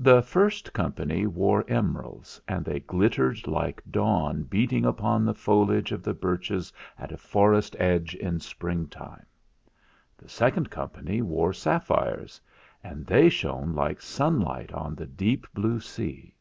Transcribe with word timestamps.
The 0.00 0.20
first 0.20 0.72
company 0.72 1.28
wore 1.28 1.64
emeralds, 1.70 2.40
and 2.48 2.64
they 2.64 2.80
glittered 2.80 3.46
like 3.46 3.84
dawn 3.88 4.42
beating 4.42 4.84
upon 4.84 5.24
the 5.24 5.32
foliage 5.32 5.92
of 5.92 6.02
the 6.02 6.12
birches 6.12 6.72
at 6.98 7.12
a 7.12 7.16
forest 7.16 7.76
edge 7.78 8.16
in 8.16 8.40
Spring 8.40 8.88
time. 8.88 9.26
The 10.18 10.28
second 10.28 10.70
company 10.70 11.22
wore 11.22 11.52
sapphires, 11.52 12.40
and 12.82 13.06
they 13.06 13.28
shone 13.28 13.76
like 13.76 14.00
sunlight 14.00 14.72
on 14.72 14.96
the 14.96 15.06
deep 15.06 15.46
blue 15.54 15.78
sea. 15.78 16.34